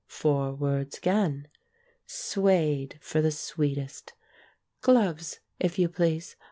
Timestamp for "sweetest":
3.29-4.13